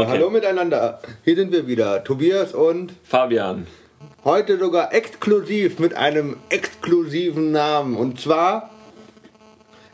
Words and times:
Äh, 0.00 0.02
Okay. 0.02 0.12
Hallo 0.12 0.30
miteinander, 0.30 1.00
hier 1.24 1.36
sind 1.36 1.52
wir 1.52 1.66
wieder, 1.66 2.02
Tobias 2.04 2.54
und 2.54 2.94
Fabian. 3.04 3.66
heute 4.24 4.58
sogar 4.58 4.94
exklusiv 4.94 5.78
mit 5.78 5.92
einem 5.94 6.38
exklusiven 6.48 7.52
Namen 7.52 7.96
und 7.98 8.18
zwar 8.18 8.70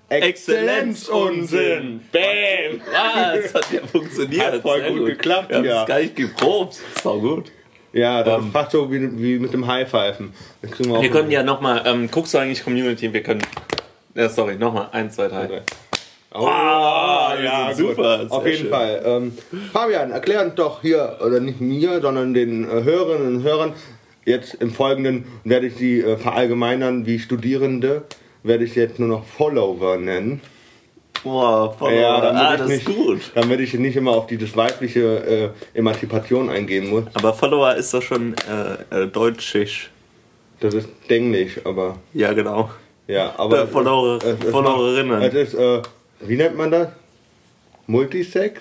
Exzellenzunsinn. 0.08 2.02
Bam! 2.12 2.80
Was? 2.92 3.52
Hat 3.54 3.72
ja 3.72 3.80
funktioniert. 3.84 4.52
Hat 4.52 4.62
voll 4.62 4.80
Sehr 4.80 4.90
gut 4.92 5.06
geklappt, 5.06 5.48
Wir 5.48 5.56
haben 5.56 5.64
ja. 5.64 5.82
es 5.82 5.88
gar 5.88 5.98
nicht 5.98 6.14
geprobt. 6.14 6.78
Sau 7.02 7.18
gut. 7.18 7.50
Ja, 7.92 8.22
das 8.22 8.38
Ähm. 8.38 8.46
ist 8.46 8.52
fast 8.52 8.70
so 8.70 8.88
wie, 8.92 9.00
wie 9.20 9.40
mit 9.40 9.52
dem 9.52 9.66
High-Pfeifen. 9.66 10.32
Auch 10.92 11.02
Wir 11.02 11.10
können 11.10 11.32
ja 11.32 11.42
nochmal, 11.42 11.82
ähm, 11.84 12.08
guckst 12.08 12.32
du 12.34 12.38
eigentlich 12.38 12.62
Community? 12.62 13.12
Wir 13.12 13.24
können. 13.24 13.42
Ja, 14.14 14.28
sorry, 14.28 14.54
nochmal. 14.54 14.88
Eins, 14.92 15.16
zwei, 15.16 15.26
drei. 15.26 15.62
Oh, 16.32 16.46
wir 17.38 17.44
ja, 17.44 17.72
sind 17.74 17.86
gut. 17.86 17.96
super, 17.96 18.26
Auf 18.30 18.46
jeden 18.46 18.58
schön. 18.58 18.70
Fall. 18.70 19.02
Ähm, 19.04 19.32
Fabian, 19.72 20.10
erklär 20.10 20.44
uns 20.44 20.54
doch 20.54 20.82
hier, 20.82 21.18
oder 21.24 21.40
nicht 21.40 21.60
mir, 21.60 22.00
sondern 22.00 22.34
den 22.34 22.64
äh, 22.64 22.82
Hörerinnen 22.84 23.36
und 23.36 23.42
Hörern, 23.42 23.72
jetzt 24.24 24.54
im 24.54 24.70
Folgenden 24.70 25.24
werde 25.44 25.66
ich 25.66 25.74
sie 25.76 26.00
äh, 26.00 26.16
verallgemeinern 26.16 27.06
wie 27.06 27.18
Studierende, 27.18 28.02
werde 28.42 28.64
ich 28.64 28.72
sie 28.74 28.80
jetzt 28.80 28.98
nur 28.98 29.08
noch 29.08 29.24
Follower 29.24 29.96
nennen. 29.96 30.40
Boah, 31.24 31.74
voll. 31.76 31.92
Ja, 31.94 32.20
damit 32.20 32.40
ah, 32.42 32.52
ich 32.54 32.58
das 32.60 32.68
nicht, 32.68 32.88
ist 32.88 32.94
gut. 32.96 33.20
Damit 33.34 33.58
ich 33.60 33.74
nicht 33.74 33.96
immer 33.96 34.12
auf 34.12 34.26
dieses 34.28 34.56
weibliche 34.56 35.52
äh, 35.74 35.78
Emanzipation 35.78 36.50
eingehen 36.50 36.88
muss. 36.88 37.04
Aber 37.14 37.32
Follower 37.34 37.74
ist 37.74 37.92
doch 37.92 38.02
schon 38.02 38.34
äh, 38.92 39.02
äh, 39.02 39.06
deutschisch. 39.08 39.90
Das 40.60 40.72
ist 40.74 40.88
Englisch, 41.08 41.58
aber 41.64 41.98
Ja, 42.14 42.32
genau. 42.32 42.70
ja, 43.08 43.34
aber 43.38 43.62
Äh, 43.62 43.66
Follower- 43.66 44.20
Followerinnen. 44.50 45.20
Es 45.22 45.34
ist, 45.34 45.54
äh, 45.54 45.82
wie 46.20 46.36
nennt 46.36 46.56
man 46.56 46.70
das? 46.70 46.88
Multisex? 47.86 48.60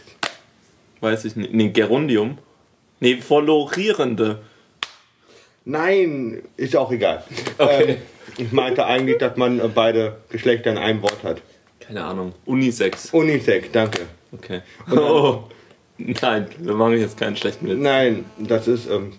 Weiß 1.01 1.25
ich 1.25 1.35
nicht. 1.35 1.53
Nee, 1.53 1.69
Gerundium. 1.69 2.37
Nee, 2.99 3.17
Followierende. 3.17 4.39
Nein, 5.65 6.41
ist 6.57 6.75
auch 6.75 6.91
egal. 6.91 7.23
Okay. 7.57 7.83
Ähm, 7.89 7.97
ich 8.37 8.51
meinte 8.51 8.85
eigentlich, 8.85 9.17
dass 9.17 9.35
man 9.37 9.61
beide 9.73 10.17
Geschlechter 10.29 10.71
in 10.71 10.77
einem 10.77 11.01
Wort 11.01 11.23
hat. 11.23 11.41
Keine 11.79 12.03
Ahnung. 12.03 12.33
Unisex. 12.45 13.11
Unisex, 13.13 13.71
danke. 13.71 14.01
Okay. 14.31 14.61
Oh. 14.91 15.43
Nein, 15.97 16.47
wir 16.59 16.73
machen 16.73 16.97
jetzt 16.99 17.17
keinen 17.17 17.37
schlechten 17.37 17.67
Witz. 17.69 17.77
Nein, 17.79 18.25
das 18.37 18.67
ist 18.67 18.89
ähm, 18.89 19.13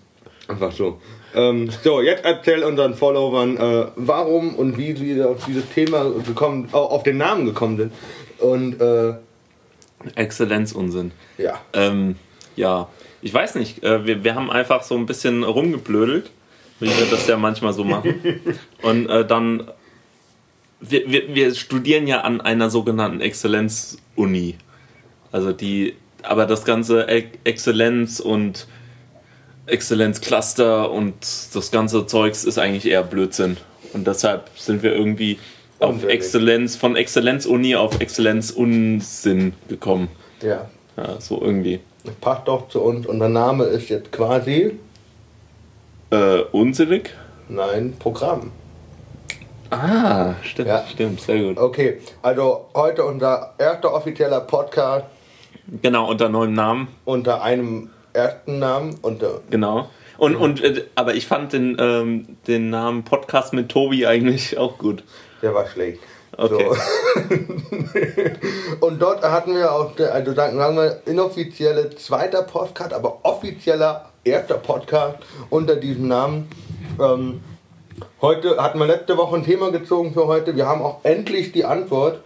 einfach 0.47 0.71
so. 0.71 1.01
Ähm, 1.33 1.69
so, 1.83 2.01
jetzt 2.01 2.23
erzähl 2.23 2.63
unseren 2.63 2.93
Followern, 2.93 3.57
äh, 3.57 3.87
warum 3.95 4.55
und 4.55 4.77
wie 4.77 4.93
sie 4.95 5.21
auf 5.23 5.45
dieses 5.45 5.67
Thema 5.69 6.09
gekommen, 6.25 6.69
au- 6.71 6.85
auf 6.85 7.03
den 7.03 7.17
Namen 7.17 7.45
gekommen 7.45 7.77
sind. 7.77 7.93
Und 8.39 8.79
äh, 8.79 9.15
Exzellenzunsinn. 10.15 11.11
ja, 11.37 11.59
Ähm, 11.73 12.15
ja, 12.55 12.89
ich 13.21 13.33
weiß 13.33 13.55
nicht. 13.55 13.83
Äh, 13.83 14.05
wir, 14.05 14.23
wir 14.23 14.35
haben 14.35 14.49
einfach 14.51 14.83
so 14.83 14.95
ein 14.95 15.05
bisschen 15.05 15.43
rumgeblödelt, 15.43 16.31
wie 16.79 16.87
wir 16.87 17.05
das 17.09 17.27
ja 17.27 17.37
manchmal 17.37 17.73
so 17.73 17.83
machen. 17.83 18.15
Und 18.81 19.09
äh, 19.09 19.25
dann, 19.25 19.67
wir, 20.79 21.09
wir, 21.11 21.33
wir 21.35 21.55
studieren 21.55 22.07
ja 22.07 22.21
an 22.21 22.41
einer 22.41 22.69
sogenannten 22.69 23.21
Exzellenz-Uni. 23.21 24.55
Also 25.31 25.51
die, 25.51 25.95
aber 26.23 26.45
das 26.45 26.63
ganze 26.65 27.01
E- 27.09 27.25
Exzellenz 27.43 28.19
und 28.19 28.67
Exzellenzcluster 29.65 30.89
und 30.91 31.15
das 31.53 31.71
ganze 31.71 32.05
Zeugs 32.07 32.43
ist 32.45 32.57
eigentlich 32.57 32.85
eher 32.85 33.03
Blödsinn. 33.03 33.57
Und 33.93 34.07
deshalb 34.07 34.49
sind 34.55 34.81
wir 34.83 34.95
irgendwie 34.95 35.39
auf. 35.79 36.03
Exzellenz, 36.05 36.75
von 36.75 36.95
Exzellenz-Uni 36.95 37.75
auf 37.75 37.99
Exzellenz-Unsinn 37.99 39.53
gekommen. 39.67 40.09
ja, 40.41 40.69
Ja, 40.97 41.19
so 41.19 41.41
irgendwie. 41.41 41.79
das 42.03 42.15
passt 42.15 42.47
doch 42.47 42.67
zu 42.69 42.81
uns. 42.81 43.05
Und 43.05 43.19
der 43.19 43.29
Name 43.29 43.65
ist 43.65 43.89
jetzt 43.89 44.11
quasi, 44.11 44.77
Äh, 46.09 46.39
unsinnig? 46.51 47.13
nein, 47.49 47.93
Programm. 47.99 48.51
Ah, 49.69 50.33
stimmt, 50.43 50.69
Ja. 50.69 50.85
stimmt, 50.89 51.19
sehr 51.21 51.39
gut. 51.43 51.57
Okay, 51.57 51.99
also 52.21 52.67
heute 52.73 53.03
unser 53.03 53.53
erster 53.57 53.93
offizieller 53.93 54.39
Podcast 54.41 55.05
Genau, 55.81 56.09
unter 56.09 56.29
neuem 56.29 56.53
Namen, 56.53 56.87
unter 57.03 57.41
einem 57.41 57.89
ersten 58.13 58.57
Namen. 58.59 58.95
Unter, 59.01 59.41
genau. 59.49 59.89
Und, 60.17 60.37
und 60.37 60.63
äh, 60.63 60.85
aber 60.95 61.13
ich 61.15 61.27
fand 61.27 61.51
den, 61.51 61.75
ähm, 61.77 62.37
den 62.47 62.69
Namen 62.69 63.03
Podcast 63.03 63.51
mit 63.53 63.67
Tobi 63.69 64.07
eigentlich 64.07 64.57
auch 64.57 64.77
gut. 64.77 65.03
Der 65.41 65.53
war 65.53 65.67
schlecht. 65.67 65.99
Okay. 66.37 66.67
So. 66.69 66.75
Und 68.85 69.01
dort 69.01 69.23
hatten 69.23 69.55
wir 69.55 69.71
auch, 69.71 69.95
der- 69.95 70.13
also 70.13 70.33
sagen 70.33 70.57
wir, 70.57 71.01
inoffizielle 71.05 71.89
zweiter 71.95 72.43
Podcast, 72.43 72.93
aber 72.93 73.19
offizieller 73.23 74.09
erster 74.23 74.55
Podcast 74.57 75.17
unter 75.49 75.75
diesem 75.77 76.07
Namen. 76.07 76.49
Ähm, 76.99 77.41
heute 78.21 78.61
hatten 78.61 78.77
wir 78.79 78.85
letzte 78.87 79.17
Woche 79.17 79.35
ein 79.37 79.43
Thema 79.45 79.71
gezogen 79.71 80.13
für 80.13 80.27
heute. 80.27 80.55
Wir 80.55 80.67
haben 80.67 80.81
auch 80.81 80.99
endlich 81.03 81.51
die 81.53 81.65
Antwort 81.65 82.19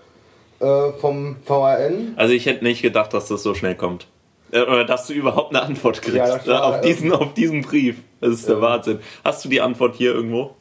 äh, 0.59 0.91
vom 0.99 1.37
VRN. 1.45 2.13
Also 2.17 2.33
ich 2.33 2.45
hätte 2.47 2.63
nicht 2.63 2.81
gedacht, 2.81 3.13
dass 3.13 3.27
das 3.27 3.43
so 3.43 3.53
schnell 3.53 3.75
kommt. 3.75 4.07
Äh, 4.51 4.61
Oder 4.63 4.83
dass 4.83 5.07
du 5.07 5.13
überhaupt 5.13 5.55
eine 5.55 5.63
Antwort 5.63 6.01
kriegst 6.01 6.17
Ja, 6.17 6.27
das 6.37 6.45
äh, 6.45 6.49
war- 6.49 6.63
auf, 6.65 6.81
diesen, 6.81 7.13
auf 7.13 7.33
diesen 7.35 7.61
Brief. 7.61 7.97
Das 8.19 8.31
ist 8.31 8.49
der 8.49 8.61
Wahnsinn. 8.61 8.99
Hast 9.23 9.45
du 9.45 9.49
die 9.49 9.61
Antwort 9.61 9.95
hier 9.95 10.13
irgendwo? 10.13 10.55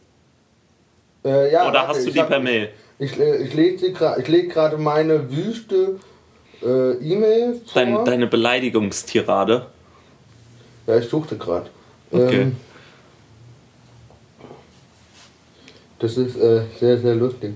Äh, 1.24 1.52
ja, 1.52 1.68
Oder 1.68 1.80
warte, 1.80 1.88
hast 1.88 2.06
du 2.06 2.10
die 2.10 2.20
hab- 2.20 2.28
per 2.28 2.40
Mail? 2.40 2.70
Ich, 2.98 3.18
äh, 3.18 3.36
ich 3.38 3.56
ich 3.56 4.28
lege 4.28 4.48
gerade 4.48 4.76
meine 4.78 5.30
wüste 5.30 5.98
äh, 6.62 6.92
E-Mail 6.92 7.60
vor. 7.66 7.72
Dein, 7.74 8.04
deine 8.04 8.26
Beleidigungstirade? 8.26 9.66
Ja, 10.86 10.98
ich 10.98 11.08
suchte 11.08 11.36
gerade. 11.36 11.70
Okay. 12.10 12.42
Ähm, 12.42 12.56
das 15.98 16.16
ist 16.16 16.36
äh, 16.36 16.62
sehr, 16.78 16.98
sehr 16.98 17.14
lustig. 17.14 17.54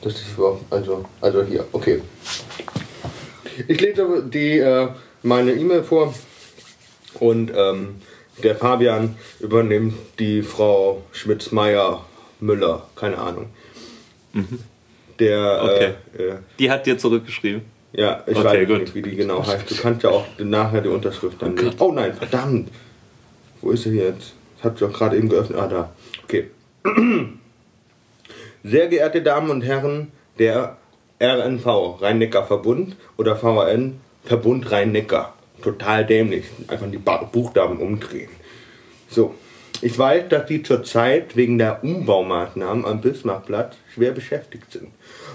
Das 0.00 0.14
ist 0.14 0.36
überhaupt, 0.36 0.64
also, 0.70 1.04
also 1.20 1.42
hier, 1.44 1.64
okay. 1.72 2.02
Ich 3.68 3.80
lese 3.80 4.22
die, 4.24 4.58
äh, 4.58 4.88
meine 5.22 5.52
E-Mail 5.52 5.82
vor 5.82 6.12
und 7.20 7.52
ähm, 7.54 7.96
der 8.42 8.56
Fabian 8.56 9.16
übernimmt 9.40 9.94
die 10.18 10.42
Frau 10.42 11.02
Schmitz-Meyer-Müller, 12.44 12.86
keine 12.96 13.18
Ahnung. 13.18 13.46
Der, 15.18 15.62
Mhm. 15.62 15.68
Okay. 15.68 15.94
äh, 16.18 16.22
äh, 16.22 16.34
Die 16.58 16.70
hat 16.70 16.86
dir 16.86 16.98
zurückgeschrieben. 16.98 17.62
ja, 17.92 18.22
ich 18.26 18.36
Okay, 18.36 18.44
weiß 18.62 18.68
gut. 18.68 18.80
nicht, 18.80 18.94
wie 18.94 19.02
die 19.02 19.16
genau 19.16 19.46
heißt. 19.46 19.70
Du 19.70 19.74
kannst 19.76 20.02
ja 20.02 20.10
auch 20.10 20.26
nachher 20.38 20.80
die 20.80 20.88
Unterschrift 20.88 21.40
dann 21.40 21.52
Oh 21.52 21.62
lesen. 21.62 21.76
Oh 21.78 21.92
nein, 21.92 22.14
verdammt. 22.14 22.70
Wo 23.60 23.70
ist 23.70 23.84
sie 23.84 23.90
jetzt? 23.98 24.34
Das 24.56 24.64
hat 24.64 24.78
sie 24.78 24.86
doch 24.86 24.92
gerade 24.92 25.16
eben 25.16 25.28
geöffnet. 25.28 25.58
Ah, 25.58 25.68
da. 25.68 25.92
Okay. 26.24 26.50
Sehr 28.64 28.88
geehrte 28.88 29.22
Damen 29.22 29.50
und 29.50 29.62
Herren 29.62 30.10
der 30.38 30.76
RNV, 31.22 32.00
Rhein-Neckar-Verbund 32.00 32.96
oder 33.16 33.36
VRN, 33.36 34.00
Verbund 34.24 34.70
Rhein-Neckar. 34.70 35.34
Total 35.62 36.04
dämlich. 36.04 36.44
Einfach 36.68 36.86
die 36.90 36.98
Buchstaben 36.98 37.78
umdrehen. 37.78 38.30
So. 39.08 39.34
Ich 39.84 39.98
weiß, 39.98 40.30
dass 40.30 40.48
Sie 40.48 40.62
zurzeit 40.62 41.36
wegen 41.36 41.58
der 41.58 41.84
Umbaumaßnahmen 41.84 42.86
am 42.86 43.02
Bismarckplatz 43.02 43.76
schwer 43.92 44.12
beschäftigt 44.12 44.72
sind. 44.72 44.88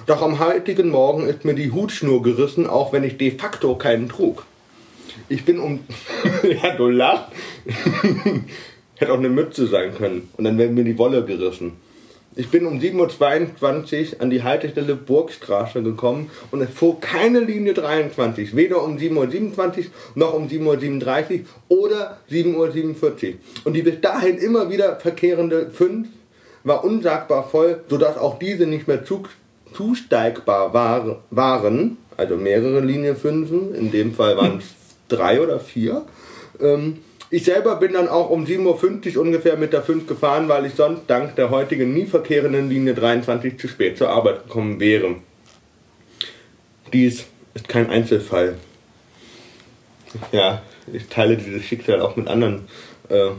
Doch 0.08 0.24
am 0.24 0.40
heutigen 0.40 0.90
Morgen 0.90 1.28
ist 1.28 1.46
mir 1.46 1.54
die 1.54 1.72
Hutschnur 1.72 2.24
gerissen, 2.24 2.66
auch 2.66 2.92
wenn 2.92 3.04
ich 3.04 3.16
de 3.18 3.38
facto 3.38 3.76
keinen 3.76 4.10
trug. 4.10 4.48
Ich 5.28 5.46
bin 5.46 5.60
um. 5.60 5.82
ja, 6.64 6.76
du 6.76 6.90
lachst. 6.90 7.28
Hätte 8.98 9.14
auch 9.14 9.20
eine 9.20 9.30
Mütze 9.30 9.68
sein 9.68 9.94
können. 9.94 10.30
Und 10.36 10.46
dann 10.46 10.58
wäre 10.58 10.72
mir 10.72 10.84
die 10.84 10.98
Wolle 10.98 11.24
gerissen. 11.24 11.74
Ich 12.40 12.48
bin 12.48 12.66
um 12.66 12.80
7.22 12.80 14.16
Uhr 14.16 14.22
an 14.22 14.30
die 14.30 14.44
Haltestelle 14.44 14.96
Burgstraße 14.96 15.84
gekommen 15.84 16.32
und 16.52 16.62
es 16.62 16.70
fuhr 16.70 16.98
keine 17.02 17.42
Linie 17.42 17.74
23. 17.74 18.56
Weder 18.56 18.82
um 18.82 18.96
7.27 18.96 19.18
Uhr 19.18 19.84
noch 20.16 20.34
um 20.34 20.48
7.37 20.48 21.42
Uhr 21.68 21.78
oder 21.84 22.18
7.47 22.32 23.04
Uhr. 23.04 23.34
Und 23.66 23.74
die 23.74 23.82
bis 23.82 24.00
dahin 24.00 24.38
immer 24.38 24.70
wieder 24.70 24.96
verkehrende 25.02 25.70
5 25.70 26.08
war 26.64 26.86
unsagbar 26.86 27.46
voll, 27.46 27.84
sodass 27.90 28.18
auch 28.18 28.40
diese 28.40 28.66
nicht 28.66 28.88
mehr 28.88 29.04
zusteigbar 29.74 30.74
war, 30.74 31.22
waren. 31.32 31.98
Also 32.16 32.38
mehrere 32.38 32.80
Linie 32.80 33.16
5, 33.16 33.52
in 33.78 33.92
dem 33.92 34.14
Fall 34.14 34.38
waren 34.38 34.60
es 34.60 34.76
drei 35.10 35.42
oder 35.42 35.60
vier. 35.60 36.06
Ähm, 36.62 37.00
ich 37.32 37.44
selber 37.44 37.76
bin 37.76 37.94
dann 37.94 38.08
auch 38.08 38.30
um 38.30 38.46
7.50 38.46 39.16
Uhr 39.16 39.22
ungefähr 39.22 39.56
mit 39.58 39.74
der 39.74 39.84
5 39.84 40.08
gefahren, 40.08 40.50
weil 40.50 40.66
ich 40.66 40.74
sonst 40.74 41.04
dank 41.08 41.36
der 41.36 41.50
heutigen 41.50 41.94
nie 41.94 42.06
verkehrenden 42.06 42.70
Linie 42.70 42.96
23 42.96 43.60
zu 43.60 43.68
spät 43.68 43.98
zur 43.98 44.10
Arbeit 44.10 44.44
gekommen 44.44 44.80
wäre. 44.80 45.16
Dies 46.92 47.28
ist 47.54 47.68
kein 47.68 47.90
Einzelfall. 47.90 48.56
Ja, 50.32 50.64
ich 50.92 51.08
teile 51.08 51.38
dieses 51.38 51.64
Schicksal 51.64 52.02
auch 52.02 52.16
mit 52.16 52.28
anderen 52.28 52.68
äh, 53.10 53.30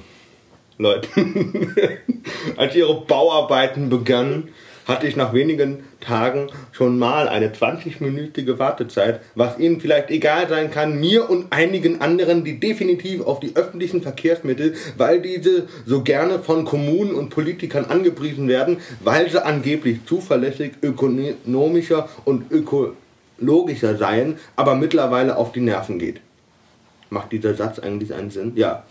Leuten. 0.79 1.75
Als 2.57 2.77
ihre 2.77 3.01
Bauarbeiten 3.01 3.89
begannen, 3.89 4.51
hatte 4.91 5.07
ich 5.07 5.17
nach 5.17 5.33
wenigen 5.33 5.85
Tagen 6.01 6.49
schon 6.73 6.99
mal 6.99 7.29
eine 7.29 7.49
20-minütige 7.49 8.59
Wartezeit, 8.59 9.21
was 9.35 9.59
Ihnen 9.59 9.81
vielleicht 9.81 10.11
egal 10.11 10.49
sein 10.49 10.71
kann, 10.71 10.99
mir 10.99 11.31
und 11.31 11.47
einigen 11.51 12.01
anderen, 12.01 12.45
die 12.45 12.61
definitiv 12.61 13.23
auf 13.23 13.41
die 13.41 13.57
öffentlichen 13.57 14.03
Verkehrsmittel, 14.03 14.75
weil 14.97 15.23
diese 15.23 15.69
so 15.87 16.03
gerne 16.03 16.41
von 16.41 16.65
Kommunen 16.65 17.15
und 17.15 17.31
Politikern 17.31 17.87
angepriesen 17.87 18.49
werden, 18.49 18.79
weil 19.03 19.31
sie 19.31 19.45
angeblich 19.45 20.05
zuverlässig, 20.07 20.73
ökonomischer 20.83 22.09
und 22.25 22.51
ökologischer 22.51 23.97
seien, 23.97 24.39
aber 24.57 24.75
mittlerweile 24.75 25.37
auf 25.37 25.53
die 25.53 25.61
Nerven 25.61 25.99
geht. 25.99 26.21
Macht 27.11 27.33
dieser 27.33 27.55
Satz 27.55 27.79
eigentlich 27.79 28.15
einen 28.15 28.31
Sinn? 28.31 28.53
Ja. 28.57 28.85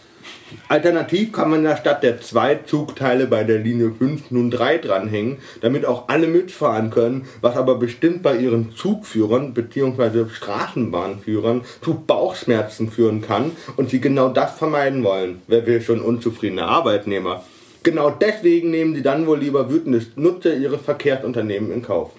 Alternativ 0.68 1.32
kann 1.32 1.50
man 1.52 1.64
da 1.64 1.78
statt 1.78 2.04
der 2.04 2.22
zwei 2.22 2.56
Zugteile 2.66 3.28
bei 3.28 3.44
der 3.44 3.60
Linie 3.60 3.92
5 3.92 4.32
nun 4.32 4.50
drei 4.50 4.78
dranhängen, 4.78 5.38
damit 5.62 5.86
auch 5.86 6.10
alle 6.10 6.28
mitfahren 6.28 6.90
können, 6.90 7.28
was 7.42 7.56
aber 7.56 7.76
bestimmt 7.76 8.24
bei 8.24 8.36
ihren 8.38 8.76
Zugführern 8.76 9.54
bzw. 9.54 10.30
Straßenbahnführern 10.30 11.62
zu 11.82 11.96
Bauchschmerzen 11.96 12.90
führen 12.92 13.22
kann 13.22 13.52
und 13.78 13.90
sie 13.90 14.02
genau 14.02 14.30
das 14.30 14.56
vermeiden 14.56 15.04
wollen. 15.04 15.42
Wer 15.48 15.66
will 15.66 15.82
schon 15.82 16.02
unzufriedene 16.02 16.66
Arbeitnehmer? 16.66 17.44
Genau 17.84 18.10
deswegen 18.10 18.72
nehmen 18.72 18.96
sie 18.96 19.02
dann 19.02 19.26
wohl 19.26 19.40
lieber 19.40 19.70
wütende 19.70 20.06
Nutzer 20.16 20.56
ihre 20.56 20.80
Verkehrsunternehmen 20.80 21.72
in 21.72 21.82
Kauf. 21.82 22.12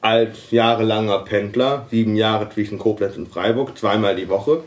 Als 0.00 0.50
jahrelanger 0.50 1.20
Pendler, 1.20 1.86
sieben 1.90 2.16
Jahre 2.16 2.48
zwischen 2.48 2.78
Koblenz 2.78 3.18
und 3.18 3.28
Freiburg, 3.28 3.76
zweimal 3.76 4.16
die 4.16 4.30
Woche, 4.30 4.64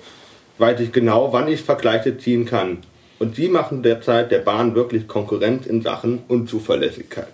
weiß 0.57 0.79
ich 0.79 0.91
genau, 0.91 1.33
wann 1.33 1.47
ich 1.47 1.61
Vergleiche 1.61 2.17
ziehen 2.17 2.45
kann. 2.45 2.79
Und 3.19 3.35
sie 3.35 3.47
machen 3.47 3.83
derzeit 3.83 4.31
der 4.31 4.39
Bahn 4.39 4.75
wirklich 4.75 5.07
Konkurrenz 5.07 5.65
in 5.65 5.81
Sachen 5.81 6.23
Unzuverlässigkeit. 6.27 7.29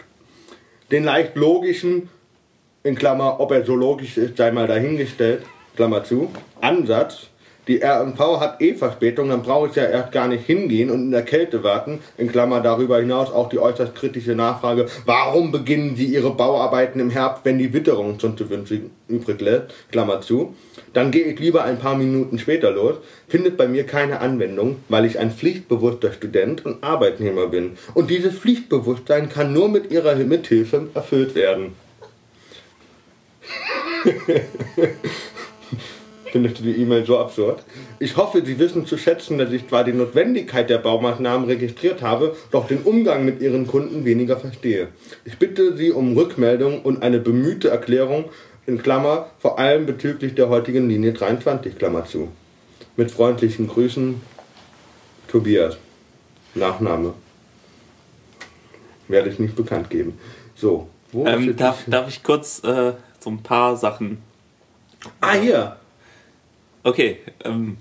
Den 0.92 1.04
leicht 1.04 1.36
logischen, 1.36 2.10
in 2.84 2.96
Klammer, 2.96 3.40
ob 3.40 3.52
er 3.52 3.66
so 3.66 3.76
logisch 3.76 4.18
ist, 4.18 4.38
sei 4.38 4.52
mal 4.52 4.68
dahingestellt, 4.68 5.44
Klammer 5.76 6.04
zu, 6.04 6.32
Ansatz, 6.62 7.28
die 7.70 7.84
RMV 7.84 8.40
hat 8.40 8.62
eh 8.62 8.74
Verspätung, 8.74 9.30
dann 9.30 9.44
brauche 9.44 9.70
ich 9.70 9.76
ja 9.76 9.84
erst 9.84 10.12
gar 10.12 10.28
nicht 10.28 10.44
hingehen 10.48 10.90
und 10.90 11.04
in 11.04 11.12
der 11.12 11.22
Kälte 11.22 11.64
warten. 11.64 12.00
In 12.18 12.32
Klammer 12.32 12.62
darüber 12.62 12.98
hinaus 12.98 13.32
auch 13.32 13.48
die 13.48 13.60
äußerst 13.60 13.94
kritische 13.94 14.34
Nachfrage, 14.34 14.88
warum 15.06 15.52
beginnen 15.52 15.96
Sie 15.96 16.08
Ihre 16.08 16.32
Bauarbeiten 16.32 17.00
im 17.00 17.12
Herbst, 17.12 17.46
wenn 17.46 17.60
die 17.60 17.72
Witterung 17.72 18.20
schon 18.20 18.36
zu 18.36 18.50
wünschen 18.50 18.90
übrig 19.08 19.40
lässt, 19.40 19.68
Klammer 19.92 20.22
zu. 20.22 20.56
Dann 20.94 21.12
gehe 21.12 21.26
ich 21.26 21.40
lieber 21.40 21.64
ein 21.64 21.78
paar 21.78 21.96
Minuten 21.96 22.40
später 22.40 22.72
los, 22.72 22.96
findet 23.28 23.56
bei 23.56 23.68
mir 23.68 23.86
keine 23.86 24.20
Anwendung, 24.20 24.78
weil 24.90 25.06
ich 25.06 25.20
ein 25.20 25.30
pflichtbewusster 25.30 26.12
Student 26.12 26.66
und 26.66 26.84
Arbeitnehmer 26.84 27.48
bin. 27.48 27.78
Und 27.94 28.10
dieses 28.10 28.34
Pflichtbewusstsein 28.34 29.30
kann 29.30 29.54
nur 29.54 29.70
mit 29.70 29.92
Ihrer 29.92 30.16
Mithilfe 30.16 30.88
erfüllt 30.96 31.36
werden. 31.36 31.76
Findest 36.32 36.60
du 36.60 36.64
die 36.64 36.82
E-Mail 36.82 37.06
so 37.06 37.18
absurd? 37.18 37.64
Ich 38.00 38.16
hoffe, 38.18 38.44
Sie 38.46 38.60
wissen 38.60 38.86
zu 38.86 38.98
schätzen, 38.98 39.38
dass 39.38 39.52
ich 39.52 39.68
zwar 39.68 39.84
die 39.84 39.94
Notwendigkeit 39.94 40.70
der 40.70 40.78
Baumaßnahmen 40.78 41.48
registriert 41.48 42.02
habe, 42.02 42.36
doch 42.52 42.68
den 42.68 42.84
Umgang 42.84 43.26
mit 43.26 43.42
Ihren 43.42 43.66
Kunden 43.68 44.06
weniger 44.06 44.38
verstehe. 44.38 44.90
Ich 45.26 45.38
bitte 45.40 45.76
Sie 45.76 45.92
um 45.92 46.16
Rückmeldung 46.16 46.82
und 46.82 47.02
eine 47.02 47.20
bemühte 47.20 47.70
Erklärung, 47.70 48.26
in 48.68 48.82
Klammer, 48.82 49.32
vor 49.40 49.58
allem 49.58 49.88
bezüglich 49.88 50.36
der 50.36 50.50
heutigen 50.50 50.88
Linie 50.88 51.14
23, 51.14 51.78
Klammer 51.78 52.06
zu. 52.06 52.30
Mit 52.96 53.10
freundlichen 53.10 53.68
Grüßen, 53.68 54.22
Tobias. 55.28 55.78
Nachname. 56.56 57.14
Werde 59.08 59.30
ich 59.30 59.40
nicht 59.40 59.56
bekannt 59.56 59.90
geben. 59.90 60.20
So, 60.56 60.88
wo 61.12 61.26
Ähm, 61.26 61.56
darf, 61.56 61.84
darf 61.88 62.08
ich 62.08 62.22
kurz 62.22 62.64
äh, 62.64 62.94
so 63.20 63.30
ein 63.30 63.42
paar 63.42 63.76
Sachen. 63.76 64.20
Ah, 65.22 65.34
hier. 65.34 65.78
Okay, 66.84 67.20
ähm, 67.44 67.78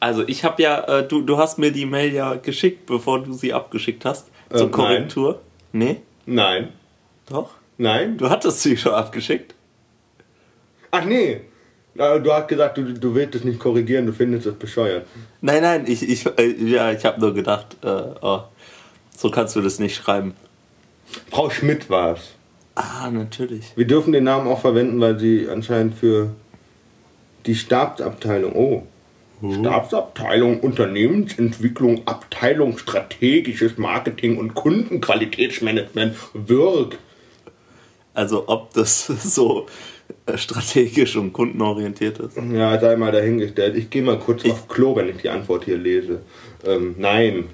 also 0.00 0.22
ich 0.26 0.44
habe 0.44 0.62
ja, 0.62 0.80
äh, 1.00 1.08
du, 1.08 1.22
du 1.22 1.38
hast 1.38 1.58
mir 1.58 1.72
die 1.72 1.86
Mail 1.86 2.12
ja 2.12 2.34
geschickt, 2.34 2.86
bevor 2.86 3.22
du 3.22 3.32
sie 3.32 3.52
abgeschickt 3.52 4.04
hast. 4.04 4.26
Zur 4.50 4.60
Ähm, 4.60 4.66
nein. 4.66 4.70
Korrektur. 4.70 5.40
Nee? 5.72 6.00
Nein. 6.26 6.68
Doch? 7.28 7.50
Nein. 7.78 8.16
Du 8.18 8.28
hattest 8.28 8.60
sie 8.62 8.76
schon 8.76 8.92
abgeschickt? 8.92 9.54
Ach 10.90 11.04
nee. 11.04 11.40
Äh, 11.96 12.20
Du 12.20 12.32
hast 12.32 12.48
gesagt, 12.48 12.76
du, 12.76 12.92
du 12.92 13.14
willst 13.14 13.34
es 13.36 13.44
nicht 13.44 13.58
korrigieren, 13.58 14.06
du 14.06 14.12
findest 14.12 14.46
es 14.46 14.54
bescheuert. 14.54 15.06
Nein, 15.40 15.62
nein, 15.62 15.84
ich, 15.86 16.02
ich, 16.08 16.26
äh, 16.38 16.50
ja, 16.64 16.90
ich 16.92 17.04
habe 17.04 17.20
nur 17.20 17.32
gedacht, 17.32 17.76
äh, 17.82 18.02
oh, 18.20 18.42
so 19.16 19.30
kannst 19.30 19.54
du 19.56 19.60
das 19.60 19.78
nicht 19.78 19.94
schreiben. 19.96 20.34
Frau 21.30 21.50
Schmidt 21.50 21.88
war 21.90 22.14
es. 22.14 22.34
Ah, 22.74 23.08
natürlich. 23.10 23.72
Wir 23.76 23.86
dürfen 23.86 24.12
den 24.12 24.24
Namen 24.24 24.48
auch 24.48 24.60
verwenden, 24.60 25.00
weil 25.00 25.18
sie 25.18 25.48
anscheinend 25.48 25.94
für 25.94 26.30
die 27.46 27.54
Stabsabteilung, 27.54 28.52
oh, 28.54 28.82
Stabsabteilung 29.52 30.60
Unternehmensentwicklung, 30.60 32.06
Abteilung 32.06 32.78
strategisches 32.78 33.76
Marketing 33.76 34.38
und 34.38 34.54
Kundenqualitätsmanagement 34.54 36.16
wirkt. 36.32 36.98
Also 38.14 38.44
ob 38.46 38.72
das 38.74 39.06
so 39.34 39.66
äh, 40.26 40.38
strategisch 40.38 41.16
und 41.16 41.32
kundenorientiert 41.32 42.20
ist. 42.20 42.36
Ja, 42.52 42.78
sei 42.80 42.96
mal 42.96 43.12
dahingestellt. 43.12 43.76
Ich 43.76 43.90
gehe 43.90 44.02
mal 44.02 44.18
kurz 44.18 44.44
auf 44.48 44.68
Klo, 44.68 44.96
wenn 44.96 45.08
ich 45.08 45.16
die 45.18 45.28
Antwort 45.28 45.64
hier 45.64 45.76
lese. 45.76 46.20
Ähm, 46.64 46.94
nein, 46.98 47.46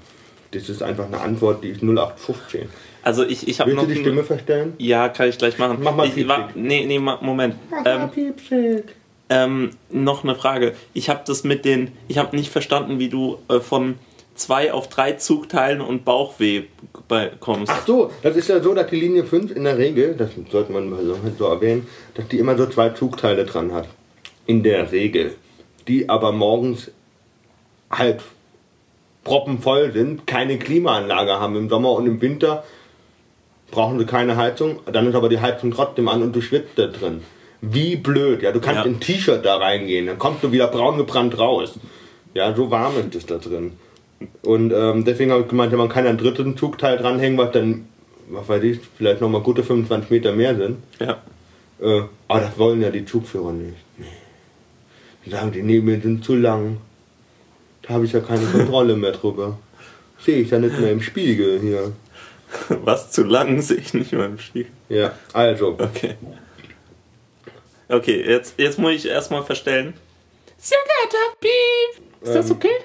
das 0.51 0.69
ist 0.69 0.83
einfach 0.83 1.07
eine 1.07 1.19
Antwort, 1.19 1.63
die 1.63 1.69
ist 1.69 1.81
0815. 1.81 2.69
Also 3.03 3.25
ich, 3.25 3.47
ich 3.47 3.59
habe 3.59 3.71
Willst 3.71 3.81
noch... 3.81 3.89
du 3.89 3.95
die 3.95 4.01
Stimme 4.01 4.23
verstellen? 4.23 4.73
Ja, 4.77 5.09
kann 5.09 5.27
ich 5.27 5.37
gleich 5.37 5.57
machen. 5.57 5.79
Mach 5.81 5.95
mal 5.95 6.07
ich, 6.07 6.25
Nee, 6.55 6.85
nee, 6.85 6.99
Moment. 6.99 7.55
Ähm, 7.83 8.09
Piepsig. 8.11 8.95
Ähm, 9.31 9.71
noch 9.89 10.23
eine 10.23 10.35
Frage. 10.35 10.75
Ich 10.93 11.09
habe 11.09 11.21
das 11.25 11.43
mit 11.43 11.65
den... 11.65 11.93
Ich 12.07 12.17
habe 12.17 12.35
nicht 12.35 12.51
verstanden, 12.51 12.99
wie 12.99 13.09
du 13.09 13.39
äh, 13.47 13.59
von 13.59 13.95
zwei 14.35 14.73
auf 14.73 14.89
drei 14.89 15.13
Zugteilen 15.13 15.81
und 15.81 16.03
Bauchweh 16.03 16.63
kommst. 17.39 17.71
Ach 17.71 17.85
so, 17.87 18.11
das 18.23 18.35
ist 18.35 18.49
ja 18.49 18.61
so, 18.61 18.73
dass 18.73 18.87
die 18.89 18.99
Linie 18.99 19.23
5 19.23 19.55
in 19.55 19.63
der 19.63 19.77
Regel, 19.77 20.15
das 20.15 20.31
sollte 20.51 20.71
man 20.73 20.89
mal 20.89 21.03
so, 21.05 21.17
so 21.37 21.45
erwähnen, 21.45 21.87
dass 22.15 22.27
die 22.27 22.39
immer 22.39 22.57
so 22.57 22.65
zwei 22.65 22.89
Zugteile 22.89 23.45
dran 23.45 23.73
hat. 23.73 23.87
In 24.45 24.63
der 24.63 24.91
Regel. 24.91 25.35
Die 25.87 26.09
aber 26.09 26.31
morgens 26.31 26.91
halb 27.89 28.21
proppenvoll 29.23 29.91
sind, 29.93 30.27
keine 30.27 30.57
Klimaanlage 30.57 31.39
haben 31.39 31.55
im 31.55 31.69
Sommer 31.69 31.91
und 31.91 32.05
im 32.05 32.21
Winter 32.21 32.63
brauchen 33.69 33.99
sie 33.99 34.05
keine 34.05 34.35
Heizung, 34.35 34.79
dann 34.91 35.07
ist 35.07 35.15
aber 35.15 35.29
die 35.29 35.39
Heizung 35.39 35.71
trotzdem 35.71 36.07
an 36.07 36.21
und 36.21 36.35
du 36.35 36.41
schwitzt 36.41 36.77
da 36.77 36.87
drin. 36.87 37.21
Wie 37.61 37.95
blöd, 37.95 38.41
ja, 38.41 38.51
du 38.51 38.59
kannst 38.59 38.79
Ja. 38.79 38.85
in 38.85 38.99
T-Shirt 38.99 39.45
da 39.45 39.57
reingehen, 39.57 40.07
dann 40.07 40.17
kommst 40.17 40.43
du 40.43 40.51
wieder 40.51 40.67
braun 40.67 40.97
gebrannt 40.97 41.37
raus. 41.37 41.75
Ja, 42.33 42.55
so 42.55 42.71
warm 42.71 42.93
ist 42.97 43.13
es 43.15 43.25
da 43.25 43.37
drin. 43.37 43.73
Und 44.43 44.71
ähm, 44.73 45.05
deswegen 45.05 45.31
habe 45.31 45.41
ich 45.43 45.47
gemeint, 45.47 45.71
ja, 45.71 45.77
man 45.77 45.89
kann 45.89 46.05
einen 46.07 46.17
dritten 46.17 46.57
Zugteil 46.57 46.97
dranhängen, 46.97 47.37
was 47.37 47.51
dann, 47.51 47.87
was 48.29 48.47
weiß 48.47 48.63
ich, 48.63 48.79
vielleicht 48.97 49.21
nochmal 49.21 49.41
gute 49.41 49.63
25 49.63 50.09
Meter 50.09 50.33
mehr 50.33 50.55
sind. 50.55 50.77
Ja. 50.99 51.21
Äh, 51.81 52.03
aber 52.27 52.39
das 52.39 52.57
wollen 52.57 52.81
ja 52.81 52.89
die 52.89 53.05
Zugführer 53.05 53.51
nicht. 53.51 53.75
Nee. 53.97 54.05
Die 55.25 55.29
sagen, 55.31 55.51
die 55.51 55.61
Nebel 55.63 56.01
sind 56.01 56.23
zu 56.23 56.35
lang. 56.35 56.77
Da 57.83 57.95
habe 57.95 58.05
ich 58.05 58.11
ja 58.13 58.19
keine 58.21 58.45
Kontrolle 58.51 58.95
mehr 58.95 59.11
drüber. 59.11 59.57
Sehe 60.19 60.37
ich 60.41 60.49
ja 60.51 60.59
nicht 60.59 60.79
mehr 60.79 60.91
im 60.91 61.01
Spiegel 61.01 61.59
hier. 61.59 61.91
Was 62.83 63.11
zu 63.11 63.23
lang 63.23 63.61
sehe 63.61 63.77
ich 63.77 63.93
nicht 63.93 64.11
mehr 64.13 64.25
im 64.25 64.37
Spiegel. 64.39 64.71
Ja, 64.89 65.13
also. 65.33 65.69
Okay. 65.79 66.15
Okay, 67.91 68.23
jetzt, 68.25 68.53
jetzt 68.57 68.79
muss 68.79 68.93
ich 68.93 69.05
erstmal 69.07 69.43
verstellen. 69.43 69.93
Sehr 70.57 70.77
geehrter 70.85 71.37
Piep! 71.41 72.03
Ist 72.21 72.35
das 72.35 72.49
Ähm, 72.49 72.55
okay? 72.55 72.75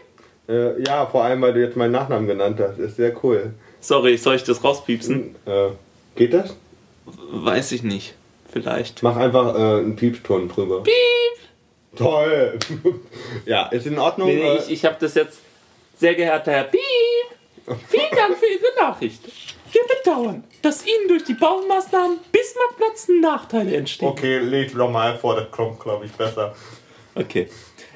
Äh, 0.49 0.83
ja, 0.83 1.07
vor 1.07 1.23
allem, 1.25 1.43
weil 1.43 1.53
du 1.55 1.61
jetzt 1.61 1.77
meinen 1.77 1.93
Nachnamen 1.93 2.27
genannt 2.27 2.59
hast. 2.61 2.79
Ist 2.79 2.97
sehr 2.97 3.13
cool. 3.23 3.55
Sorry, 3.81 4.17
soll 4.17 4.35
ich 4.37 4.45
das 4.45 4.65
rauspiepsen? 4.65 5.37
Äh, 5.47 5.69
geht 6.17 6.35
das? 6.35 6.57
Weiß 7.05 7.71
ich 7.73 7.85
nicht. 7.85 8.15
Vielleicht. 8.53 9.03
Mach 9.03 9.17
einfach 9.17 9.55
äh, 9.55 9.59
einen 9.59 9.95
Piepston 9.95 10.49
drüber. 10.49 10.83
Piep! 10.83 10.95
Toll! 11.97 12.59
ja, 13.47 13.67
ist 13.67 13.87
in 13.87 13.99
Ordnung. 13.99 14.29
Nee, 14.29 14.37
nee, 14.37 14.57
äh, 14.57 14.59
ich, 14.59 14.71
ich 14.71 14.85
habe 14.85 14.97
das 14.99 15.15
jetzt. 15.15 15.39
Sehr 15.99 16.15
geehrter 16.15 16.51
Herr 16.51 16.65
Piep! 16.65 16.81
Vielen 17.89 18.11
Dank 18.15 18.37
für 18.37 18.47
Ihre 18.47 18.81
Nachricht. 18.81 19.21
Wir 19.73 19.83
bedauern, 20.03 20.45
dass 20.63 20.87
Ihnen 20.87 21.09
durch 21.09 21.25
die 21.25 21.35
Baumaßnahmen 21.35 22.19
Bismarckplatz 22.33 23.09
Nachteile 23.21 23.77
entstehen. 23.77 24.09
okay, 24.09 24.39
leg 24.39 24.75
doch 24.75 24.91
mal 24.91 25.19
vor, 25.19 25.37
das 25.37 25.51
kommt, 25.51 25.81
glaube 25.81 26.07
ich, 26.07 26.13
besser. 26.13 26.55
Okay. 27.15 27.49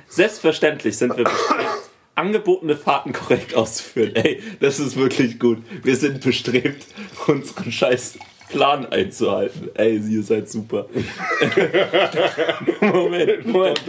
Selbstverständlich 0.08 0.96
sind 0.96 1.16
wir 1.16 1.24
bestrebt, 1.24 1.90
angebotene 2.16 2.76
Fahrten 2.76 3.12
korrekt 3.12 3.54
auszuführen. 3.54 4.16
Ey, 4.16 4.42
das 4.58 4.80
ist 4.80 4.96
wirklich 4.96 5.38
gut. 5.38 5.58
Wir 5.84 5.94
sind 5.94 6.20
bestrebt, 6.20 6.86
unseren 7.26 7.70
scheiß 7.70 8.18
Plan 8.50 8.86
einzuhalten. 8.86 9.70
Ey, 9.74 9.98
ihr 9.98 10.22
seid 10.22 10.48
super. 10.48 10.88
Moment, 12.80 13.46
Moment. 13.46 13.80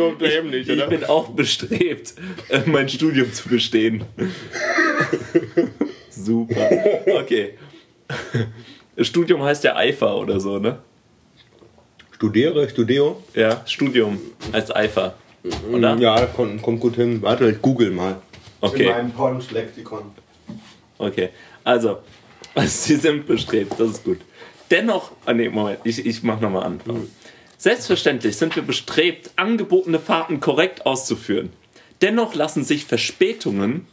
Ich, 0.53 0.69
ich 0.69 0.85
bin 0.85 1.03
auch 1.05 1.29
bestrebt, 1.29 2.13
äh, 2.49 2.61
mein 2.67 2.87
Studium 2.87 3.33
zu 3.33 3.49
bestehen. 3.49 4.05
super. 6.09 6.69
Okay. 7.07 7.55
Studium 8.97 9.43
heißt 9.43 9.63
ja 9.63 9.75
Eifer 9.75 10.17
oder 10.17 10.39
so, 10.39 10.59
ne? 10.59 10.79
Studiere, 12.11 12.69
Studio? 12.69 13.23
Ja, 13.33 13.61
Studium 13.65 14.19
heißt 14.53 14.75
Eifer. 14.75 15.15
Oder? 15.71 15.95
Ja, 15.97 16.25
kommt, 16.27 16.61
kommt 16.61 16.79
gut 16.79 16.95
hin. 16.95 17.21
Warte, 17.21 17.49
ich 17.49 17.61
google 17.61 17.89
mal. 17.91 18.21
Okay. 18.59 18.83
In 18.83 18.89
meinem 18.89 19.11
Porns-Lexikon. 19.11 20.11
Okay, 20.99 21.29
also, 21.63 21.99
sie 22.65 22.95
sind 22.95 23.25
bestrebt, 23.25 23.73
das 23.79 23.89
ist 23.89 24.03
gut. 24.03 24.19
Dennoch, 24.69 25.11
ah 25.25 25.33
nee, 25.33 25.49
Moment, 25.49 25.79
ich, 25.83 26.05
ich 26.05 26.21
mach 26.23 26.39
nochmal 26.39 26.63
an. 26.63 26.79
Selbstverständlich 27.57 28.37
sind 28.37 28.55
wir 28.55 28.63
bestrebt, 28.63 29.31
angebotene 29.35 29.99
Fahrten 29.99 30.39
korrekt 30.39 30.85
auszuführen. 30.85 31.49
Dennoch 32.01 32.35
lassen 32.35 32.63
sich 32.63 32.85
Verspätungen 32.85 33.87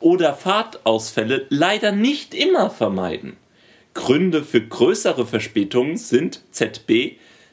oder 0.00 0.34
Fahrtausfälle 0.34 1.46
leider 1.50 1.92
nicht 1.92 2.34
immer 2.34 2.70
vermeiden. 2.70 3.36
Gründe 3.94 4.42
für 4.42 4.60
größere 4.60 5.26
Verspätungen 5.26 5.96
sind 5.96 6.40
ZB, 6.52 6.90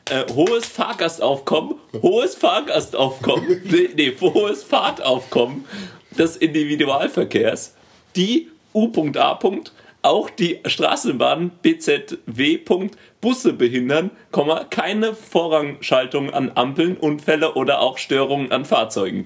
äh, 0.09 0.25
hohes 0.33 0.65
Fahrgastaufkommen, 0.65 1.75
hohes 2.01 2.35
Fahrgastaufkommen, 2.35 3.61
nee, 3.65 3.89
nee, 3.95 4.13
hohes 4.19 4.63
Fahrtaufkommen 4.63 5.65
des 6.17 6.37
Individualverkehrs, 6.37 7.75
die 8.15 8.49
U.A. 8.73 9.39
auch 10.03 10.29
die 10.29 10.59
Straßenbahn 10.65 11.49
BZW. 11.61 12.59
Busse 13.19 13.53
behindern, 13.53 14.11
keine 14.69 15.13
Vorrangschaltung 15.15 16.31
an 16.31 16.51
Ampeln, 16.53 16.95
Unfälle 16.95 17.55
oder 17.55 17.81
auch 17.81 17.97
Störungen 17.97 18.51
an 18.51 18.63
Fahrzeugen. 18.63 19.23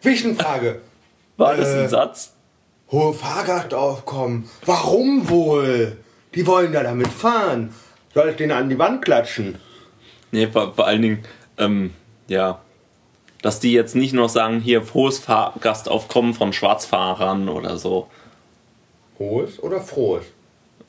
Zwischenfrage. 0.00 0.80
War 1.36 1.56
das 1.56 1.70
Äh. 1.70 1.82
ein 1.82 1.88
Satz? 1.88 2.34
Hohe 2.92 3.14
Fahrgastaufkommen. 3.14 4.48
Warum 4.66 5.30
wohl? 5.30 5.96
Die 6.34 6.46
wollen 6.46 6.74
ja 6.74 6.82
damit 6.82 7.08
fahren. 7.08 7.74
Soll 8.14 8.28
ich 8.28 8.36
den 8.36 8.52
an 8.52 8.68
die 8.68 8.78
Wand 8.78 9.02
klatschen? 9.02 9.56
Nee, 10.30 10.46
vor, 10.46 10.74
vor 10.74 10.86
allen 10.86 11.00
Dingen, 11.00 11.24
ähm, 11.56 11.94
ja, 12.28 12.60
dass 13.40 13.60
die 13.60 13.72
jetzt 13.72 13.96
nicht 13.96 14.12
noch 14.12 14.28
sagen, 14.28 14.60
hier 14.60 14.82
hohes 14.92 15.18
Fahrgastaufkommen 15.18 16.34
von 16.34 16.52
Schwarzfahrern 16.52 17.48
oder 17.48 17.78
so. 17.78 18.08
Hohes 19.18 19.62
oder 19.62 19.80
frohes? 19.80 20.26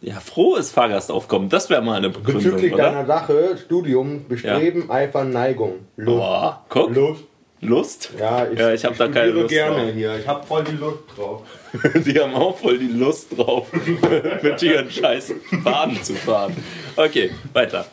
Ja, 0.01 0.19
frohes 0.19 0.71
Fahrgastaufkommen, 0.71 1.47
das 1.47 1.69
wäre 1.69 1.81
mal 1.81 1.95
eine 1.95 2.09
Begründung, 2.09 2.43
Bezüglich 2.43 2.73
oder? 2.73 2.83
deiner 2.83 3.05
Sache, 3.05 3.57
Studium, 3.57 4.25
Bestreben, 4.27 4.91
Eifer, 4.91 5.23
Neigung. 5.23 5.85
Lust. 5.95 6.17
Boah, 6.17 6.65
guck, 6.67 6.93
Lust. 6.93 7.23
Lust? 7.63 8.11
Ja, 8.19 8.47
ich, 8.47 8.59
ja, 8.59 8.73
ich 8.73 8.85
habe 8.85 8.95
da 8.95 9.07
keine 9.07 9.31
Lust 9.31 9.49
gerne 9.49 9.85
drauf. 9.85 9.93
hier. 9.95 10.17
Ich 10.19 10.27
habe 10.27 10.45
voll 10.45 10.63
die 10.63 10.75
Lust 10.77 10.99
drauf. 11.15 11.41
Die 12.05 12.19
haben 12.19 12.35
auch 12.35 12.57
voll 12.59 12.77
die 12.77 12.87
Lust 12.87 13.35
drauf, 13.35 13.67
mit 14.43 14.61
ihren 14.61 14.91
scheiß 14.91 15.33
Bahnen 15.63 16.01
zu 16.03 16.13
fahren. 16.13 16.55
Okay, 16.95 17.31
weiter. 17.53 17.87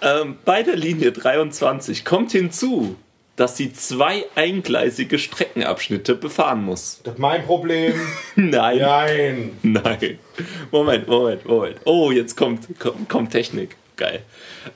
Ähm, 0.00 0.36
bei 0.44 0.62
der 0.62 0.76
Linie 0.76 1.10
23 1.10 2.04
kommt 2.04 2.30
hinzu, 2.30 2.94
dass 3.36 3.56
sie 3.56 3.72
zwei 3.72 4.24
eingleisige 4.36 5.18
Streckenabschnitte 5.18 6.14
befahren 6.14 6.62
muss. 6.62 7.00
Das 7.02 7.14
ist 7.14 7.18
mein 7.18 7.44
Problem. 7.44 7.94
Nein, 8.36 8.78
Nein. 8.78 9.50
nein. 9.62 10.18
Moment, 10.70 11.08
Moment, 11.08 11.44
Moment. 11.44 11.76
Oh, 11.84 12.12
jetzt 12.12 12.36
kommt, 12.36 12.78
kommt, 12.78 13.08
kommt 13.08 13.32
Technik. 13.32 13.76
Geil. 13.96 14.22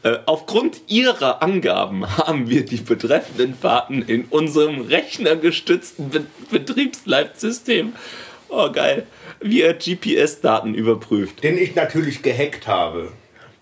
Äh, 0.04 0.18
aufgrund 0.26 0.80
ihrer 0.86 1.42
Angaben 1.42 2.08
haben 2.18 2.48
wir 2.48 2.64
die 2.64 2.76
betreffenden 2.76 3.54
Fahrten 3.54 4.02
in 4.02 4.26
unserem 4.26 4.82
rechnergestützten 4.82 6.10
Be 6.10 6.24
Betriebsleitsystem, 6.50 7.94
oh 8.48 8.70
geil, 8.70 9.06
via 9.40 9.72
GPS-Daten 9.72 10.74
überprüft. 10.74 11.42
Den 11.42 11.58
ich 11.58 11.74
natürlich 11.74 12.22
gehackt 12.22 12.68
habe. 12.68 13.10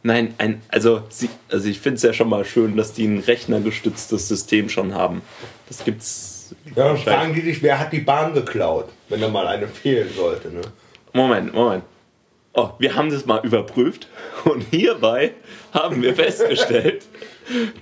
Nein, 0.02 0.34
ein, 0.38 0.62
also, 0.68 1.02
sie, 1.08 1.28
also 1.50 1.68
ich 1.68 1.80
finde 1.80 1.96
es 1.96 2.02
ja 2.02 2.12
schon 2.12 2.28
mal 2.28 2.44
schön, 2.44 2.76
dass 2.76 2.92
die 2.92 3.06
ein 3.06 3.18
rechnergestütztes 3.18 4.28
System 4.28 4.68
schon 4.68 4.94
haben. 4.94 5.22
Das 5.68 5.84
gibt's. 5.84 6.54
Ja, 6.76 6.88
dann 6.88 6.98
fragen 6.98 7.34
die 7.34 7.40
sich, 7.40 7.62
wer 7.62 7.80
hat 7.80 7.92
die 7.92 8.00
Bahn 8.00 8.32
geklaut, 8.32 8.88
wenn 9.08 9.20
da 9.20 9.28
mal 9.28 9.48
eine 9.48 9.66
fehlen 9.66 10.08
sollte. 10.14 10.48
Ne? 10.48 10.60
Moment, 11.12 11.52
Moment. 11.52 11.82
Oh, 12.58 12.70
wir 12.78 12.94
haben 12.94 13.10
das 13.10 13.26
mal 13.26 13.44
überprüft 13.44 14.08
und 14.44 14.62
hierbei 14.70 15.34
haben 15.75 16.00
wir 16.00 16.14
festgestellt, 16.14 17.04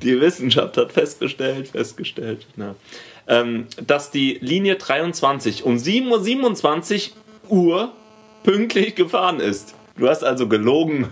die 0.02 0.20
Wissenschaft 0.20 0.76
hat 0.76 0.90
festgestellt, 0.90 1.68
festgestellt, 1.68 2.44
na, 2.56 2.74
ähm, 3.28 3.66
dass 3.86 4.10
die 4.10 4.36
Linie 4.40 4.74
23 4.74 5.62
um 5.64 5.76
7.27 5.76 7.12
Uhr 7.48 7.92
pünktlich 8.42 8.96
gefahren 8.96 9.38
ist. 9.38 9.76
Du 9.96 10.08
hast 10.08 10.24
also 10.24 10.48
gelogen. 10.48 11.08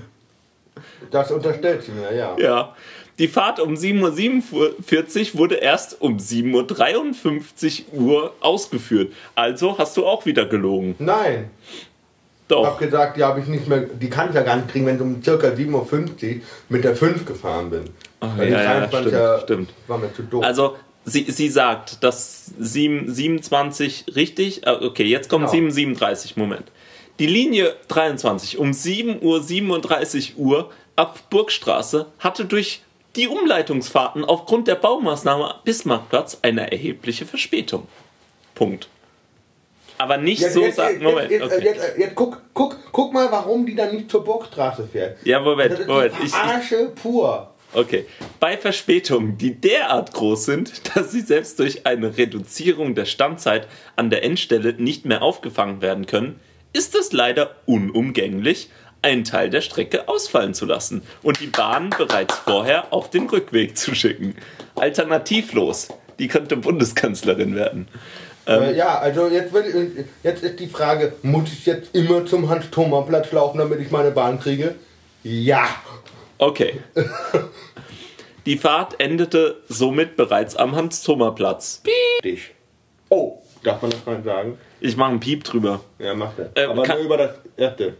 Das 1.12 1.30
unterstellt 1.30 1.84
sie 1.84 1.92
mir, 1.92 2.12
ja. 2.12 2.36
Ja. 2.38 2.76
Die 3.18 3.28
Fahrt 3.28 3.60
um 3.60 3.74
7.47 3.74 5.34
Uhr 5.34 5.38
wurde 5.38 5.56
erst 5.56 6.00
um 6.00 6.16
7.53 6.16 7.92
Uhr 7.92 8.34
ausgeführt. 8.40 9.12
Also 9.36 9.78
hast 9.78 9.96
du 9.96 10.04
auch 10.04 10.26
wieder 10.26 10.46
gelogen. 10.46 10.96
Nein. 10.98 11.50
Ich 12.52 12.58
Doch. 12.58 12.66
habe 12.66 12.84
gesagt, 12.84 13.16
die 13.16 13.24
habe 13.24 13.40
ich 13.40 13.46
nicht 13.46 13.66
mehr, 13.66 13.80
die 13.80 14.10
kann 14.10 14.28
ich 14.28 14.34
ja 14.34 14.42
gar 14.42 14.56
nicht 14.56 14.68
kriegen, 14.68 14.84
wenn 14.84 14.96
ich 14.96 15.00
um 15.00 15.22
circa 15.22 15.48
7.50 15.48 15.72
Uhr 16.36 16.40
mit 16.68 16.84
der 16.84 16.94
5 16.94 17.24
gefahren 17.24 17.70
bin. 17.70 17.84
Weil 18.20 18.46
die 18.48 18.52
ja, 18.52 18.62
ja, 18.62 18.86
23 18.86 19.08
stimmt, 19.12 19.42
stimmt. 19.42 19.70
war 19.88 19.98
mir 19.98 20.12
zu 20.12 20.22
doof. 20.22 20.44
Also, 20.44 20.76
sie, 21.06 21.24
sie 21.30 21.48
sagt, 21.48 22.04
dass 22.04 22.52
7, 22.58 23.10
27 23.12 24.04
richtig. 24.14 24.66
äh, 24.66 24.70
Okay, 24.70 25.04
jetzt 25.04 25.30
kommt 25.30 25.50
Genau. 25.50 25.68
7.37, 25.68 26.32
Moment. 26.36 26.64
Die 27.18 27.26
Linie 27.26 27.74
23 27.88 28.58
um 28.58 28.70
7.37 28.72 30.36
Uhr 30.36 30.70
ab 30.94 31.18
Burgstraße 31.30 32.06
hatte 32.18 32.44
durch 32.44 32.82
die 33.16 33.28
Umleitungsfahrten 33.28 34.24
aufgrund 34.24 34.68
der 34.68 34.74
Baumaßnahme 34.76 35.54
Bismarckplatz 35.64 36.38
eine 36.42 36.70
erhebliche 36.70 37.26
Verspätung. 37.26 37.86
Punkt. 38.54 38.88
Aber 40.02 40.16
nicht 40.16 40.40
Jetzt, 40.40 40.54
so 40.54 40.62
jetzt, 40.62 40.76
sagen. 40.76 40.94
jetzt, 40.94 41.02
Moment, 41.02 41.30
jetzt, 41.30 41.44
okay. 41.44 41.64
jetzt, 41.64 41.96
jetzt, 41.96 42.14
guck, 42.16 42.42
guck, 42.52 42.76
guck 42.90 43.12
mal, 43.12 43.30
warum 43.30 43.64
die 43.64 43.76
dann 43.76 43.94
nicht 43.94 44.10
zur 44.10 44.24
Burgstraße 44.24 44.88
fährt. 44.90 45.24
Ja, 45.24 45.38
Moment, 45.38 45.70
Das 45.70 45.78
ist 45.78 45.86
Moment. 45.86 46.12
Ich, 46.24 46.30
Verarsche 46.32 46.92
pur. 47.00 47.54
Okay. 47.72 48.06
Bei 48.40 48.56
Verspätungen, 48.58 49.38
die 49.38 49.54
derart 49.54 50.12
groß 50.12 50.44
sind, 50.44 50.82
dass 50.96 51.12
sie 51.12 51.20
selbst 51.20 51.60
durch 51.60 51.86
eine 51.86 52.16
Reduzierung 52.18 52.96
der 52.96 53.04
Standzeit 53.04 53.68
an 53.94 54.10
der 54.10 54.24
Endstelle 54.24 54.72
nicht 54.72 55.04
mehr 55.04 55.22
aufgefangen 55.22 55.80
werden 55.82 56.06
können, 56.06 56.40
ist 56.72 56.96
es 56.96 57.12
leider 57.12 57.54
unumgänglich, 57.66 58.70
einen 59.02 59.22
Teil 59.22 59.50
der 59.50 59.60
Strecke 59.60 60.08
ausfallen 60.08 60.52
zu 60.52 60.66
lassen 60.66 61.02
und 61.22 61.38
die 61.38 61.46
Bahn 61.46 61.90
bereits 61.90 62.38
vorher 62.38 62.92
auf 62.92 63.08
den 63.08 63.28
Rückweg 63.28 63.78
zu 63.78 63.94
schicken. 63.94 64.34
Alternativlos. 64.74 65.88
Die 66.18 66.26
könnte 66.26 66.56
Bundeskanzlerin 66.56 67.54
werden. 67.54 67.86
Ähm. 68.46 68.62
Äh, 68.62 68.76
ja, 68.76 68.98
also 68.98 69.28
jetzt, 69.28 69.52
will, 69.52 70.06
jetzt 70.22 70.42
ist 70.42 70.58
die 70.58 70.66
Frage, 70.66 71.12
muss 71.22 71.52
ich 71.52 71.64
jetzt 71.66 71.94
immer 71.94 72.26
zum 72.26 72.48
Hans-Thoma-Platz 72.48 73.30
laufen, 73.32 73.58
damit 73.58 73.80
ich 73.80 73.90
meine 73.90 74.10
Bahn 74.10 74.40
kriege? 74.40 74.74
Ja. 75.22 75.66
Okay. 76.38 76.80
Die 78.46 78.58
Fahrt 78.58 78.98
endete 78.98 79.62
somit 79.68 80.16
bereits 80.16 80.56
am 80.56 80.74
Hans-Thoma-Platz. 80.74 81.82
Dich. 82.24 82.50
Oh, 83.08 83.38
darf 83.62 83.80
man 83.82 83.92
das 83.92 84.04
mal 84.04 84.20
sagen? 84.24 84.58
Ich 84.80 84.96
mache 84.96 85.10
einen 85.10 85.20
Piep 85.20 85.44
drüber. 85.44 85.80
Ja, 86.00 86.12
macht 86.14 86.40
er. 86.40 86.50
Äh, 86.56 86.66
Aber 86.66 86.82
kann- 86.82 86.96
nur 86.96 87.04
über 87.06 87.16
das 87.18 87.30
erste. 87.56 87.94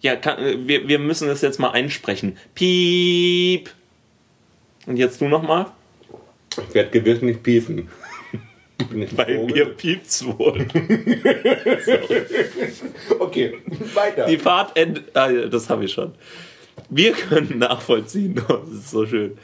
Ja, 0.00 0.16
kann, 0.16 0.38
äh, 0.38 0.56
wir, 0.66 0.88
wir 0.88 0.98
müssen 0.98 1.28
das 1.28 1.42
jetzt 1.42 1.58
mal 1.60 1.72
einsprechen. 1.72 2.38
Piep. 2.54 3.68
Und 4.86 4.96
jetzt 4.96 5.20
du 5.20 5.28
nochmal? 5.28 5.66
Ich 6.66 6.74
werde 6.74 6.88
gewiss 6.88 7.20
nicht 7.20 7.42
piepen. 7.42 7.90
Bei 9.16 9.38
mir 9.38 9.66
piept's 9.66 10.24
wohl. 10.24 10.66
Okay, 13.18 13.58
weiter. 13.94 14.26
Die 14.26 14.38
Fahrt 14.38 14.76
endet. 14.76 15.16
Ah, 15.16 15.28
das 15.30 15.68
habe 15.68 15.84
ich 15.84 15.92
schon. 15.92 16.14
Wir 16.88 17.12
können 17.12 17.58
nachvollziehen, 17.58 18.40
oh, 18.48 18.52
das 18.70 18.78
ist 18.78 18.90
so 18.90 19.06
schön. 19.06 19.36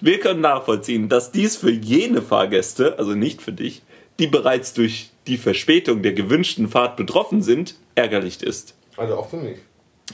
Wir 0.00 0.18
können 0.20 0.40
nachvollziehen, 0.40 1.08
dass 1.08 1.32
dies 1.32 1.56
für 1.56 1.70
jene 1.70 2.22
Fahrgäste, 2.22 2.98
also 2.98 3.14
nicht 3.14 3.42
für 3.42 3.52
dich, 3.52 3.82
die 4.18 4.26
bereits 4.26 4.74
durch 4.74 5.10
die 5.26 5.36
Verspätung 5.36 6.02
der 6.02 6.12
gewünschten 6.12 6.68
Fahrt 6.68 6.96
betroffen 6.96 7.42
sind, 7.42 7.76
ärgerlich 7.94 8.42
ist. 8.42 8.74
also 8.96 9.16
auch 9.16 9.28
für 9.28 9.36
mich. 9.36 9.58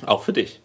Auch 0.05 0.23
für 0.23 0.33
dich. 0.33 0.61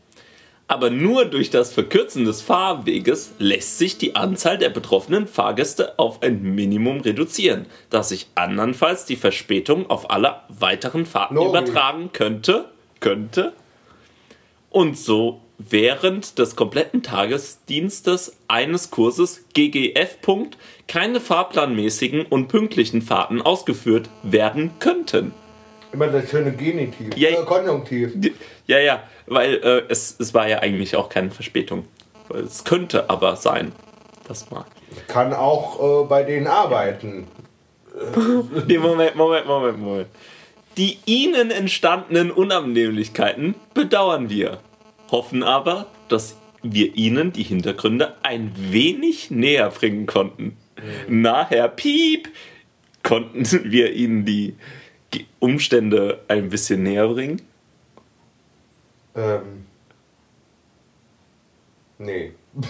Aber 0.70 0.92
nur 0.92 1.26
durch 1.26 1.50
das 1.50 1.74
Verkürzen 1.74 2.26
des 2.26 2.44
Fahrweges 2.44 3.34
lässt 3.40 3.80
sich 3.80 3.98
die 3.98 4.16
Anzahl 4.16 4.60
der 4.60 4.70
betroffenen 4.70 5.26
Fahrgäste 5.26 5.98
auf 5.98 6.22
ein 6.22 6.44
Minimum 6.44 7.02
reduzieren, 7.02 7.66
dass 7.90 8.10
sich 8.10 8.28
andernfalls 8.36 9.06
die 9.06 9.16
Verspätung 9.16 9.90
auf 9.90 10.12
alle 10.12 10.42
weiteren 10.48 11.08
Fahrten 11.08 11.36
Logisch. 11.36 11.50
übertragen 11.50 12.12
könnte, 12.14 12.66
könnte 13.00 13.54
und 14.70 14.96
so 14.96 15.42
während 15.58 16.38
des 16.38 16.56
kompletten 16.56 17.02
Tagesdienstes 17.02 18.38
eines 18.48 18.92
Kurses 18.92 19.46
GGF. 19.56 20.18
Keine 20.88 21.20
fahrplanmäßigen 21.20 22.28
und 22.28 22.48
pünktlichen 22.48 23.02
Fahrten 23.02 23.42
ausgeführt 23.42 24.12
werden 24.22 24.70
könnten. 24.78 25.34
Immer 25.92 26.08
das 26.08 26.30
schöne 26.30 26.52
Genitiv. 26.52 27.16
Ja, 27.16 27.30
äh, 27.30 27.46
Konjunktiv. 27.46 28.14
Ja, 28.68 28.80
ja, 28.80 29.04
weil 29.26 29.56
äh, 29.56 29.84
es, 29.90 30.16
es 30.20 30.34
war 30.34 30.48
ja 30.48 30.60
eigentlich 30.60 30.96
auch 30.96 31.10
keine 31.10 31.32
Verspätung. 31.32 31.86
Es 32.34 32.64
könnte 32.64 33.10
aber 33.10 33.36
sein. 33.36 33.72
Das 34.28 34.52
mal. 34.52 34.66
Kann 35.08 35.34
auch 35.34 36.04
äh, 36.04 36.08
bei 36.08 36.24
denen 36.24 36.48
arbeiten. 36.48 37.28
Nee, 38.68 38.78
Moment, 38.78 39.16
Moment, 39.16 39.48
Moment, 39.48 39.80
Moment. 39.80 40.08
Die 40.78 41.00
ihnen 41.06 41.52
entstandenen 41.52 42.32
Unannehmlichkeiten 42.32 43.56
bedauern 43.74 44.30
wir. 44.30 44.60
Hoffen 45.12 45.44
aber, 45.44 45.88
dass 46.08 46.38
wir 46.62 46.96
ihnen 46.96 47.34
die 47.34 47.44
Hintergründe 47.44 48.14
ein 48.22 48.52
wenig 48.56 49.32
näher 49.32 49.70
bringen 49.70 50.06
konnten. 50.06 50.56
Na, 51.08 51.48
Herr 51.50 51.68
Piep, 51.68 52.30
konnten 53.04 53.46
wir 53.72 53.94
ihnen 53.94 54.26
die 54.26 54.56
Umstände 55.40 56.20
ein 56.28 56.50
bisschen 56.50 56.84
näher 56.84 57.08
bringen? 57.08 57.42
Ähm. 59.16 59.66
Nee. 61.98 62.34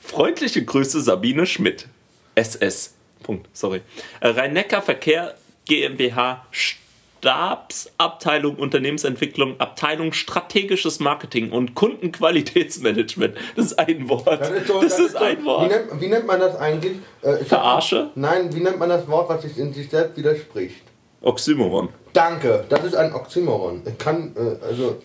Freundliche 0.00 0.64
Grüße 0.64 1.00
Sabine 1.00 1.46
Schmidt. 1.46 1.86
SS. 2.34 2.94
Punkt, 3.22 3.48
sorry. 3.52 3.82
Äh, 4.20 4.28
Rhein-Neckar 4.28 4.82
Verkehr 4.82 5.34
GmbH 5.66 6.46
Stabsabteilung 6.50 8.56
Unternehmensentwicklung 8.56 9.60
Abteilung 9.60 10.12
Strategisches 10.12 11.00
Marketing 11.00 11.52
und 11.52 11.74
Kundenqualitätsmanagement. 11.74 13.36
Das 13.56 13.66
ist 13.66 13.78
ein 13.78 14.08
Wort. 14.08 14.26
Das 14.26 14.50
ist, 14.50 14.66
so, 14.66 14.80
das 14.80 14.98
ist 14.98 15.12
so, 15.12 15.18
ein 15.18 15.38
Wie 15.40 15.44
Wort. 15.44 15.70
nennt, 15.70 16.00
wie 16.00 16.08
nennt 16.08 16.26
man 16.26 16.40
das 16.40 16.56
eigentlich? 16.56 16.96
Äh, 17.22 17.34
ich 17.34 17.40
hab- 17.42 17.48
Verarsche? 17.48 18.10
Nein, 18.14 18.52
wie 18.54 18.60
nennt 18.60 18.78
man 18.78 18.88
das 18.88 19.06
Wort, 19.06 19.28
was 19.28 19.42
sich 19.42 19.58
in 19.58 19.72
sich 19.74 19.90
selbst 19.90 20.16
widerspricht? 20.16 20.82
Oxymoron. 21.22 21.88
Danke, 22.12 22.64
das 22.68 22.84
ist 22.84 22.94
ein 22.94 23.12
Oxymoron. 23.14 23.82
Ich 23.86 23.98
kann, 23.98 24.34
äh, 24.36 24.64
also, 24.64 24.96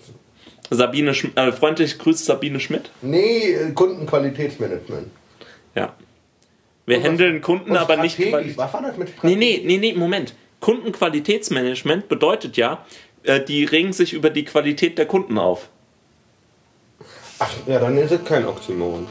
Sabine 0.70 1.14
Schm 1.14 1.32
äh, 1.36 1.52
freundliche 1.52 1.98
Grüße 1.98 2.24
Sabine 2.26 2.60
Schmidt. 2.60 2.90
nee, 3.02 3.56
Kundenqualitätsmanagement. 3.76 5.08
Ja. 5.76 5.94
Wir 6.88 7.02
handeln 7.04 7.42
Kunden, 7.42 7.72
Und 7.72 7.78
aber 7.78 7.98
nicht. 7.98 8.18
Quali 8.18 8.56
Was 8.58 8.74
war 8.74 8.82
das 8.82 8.98
mit 8.98 9.08
Nee, 9.08 9.14
Strategie? 9.14 9.36
nee, 9.36 9.62
nee, 9.66 9.78
nee, 9.78 9.94
Moment. 9.94 10.34
Kundenqualitätsmanagement 10.62 12.08
bedeutet 12.08 12.58
ja, 12.58 12.86
äh, 13.24 13.42
die 13.42 13.66
regen 13.66 13.92
sich 13.94 14.14
über 14.14 14.30
die 14.30 14.46
Qualität 14.46 14.98
der 14.98 15.06
Kunden 15.06 15.38
auf. 15.38 15.70
Ach, 17.40 17.52
ja, 17.68 17.80
dann 17.80 17.98
ist 17.98 18.12
es 18.12 18.24
kein 18.24 18.46
Oxymoron. 18.48 19.08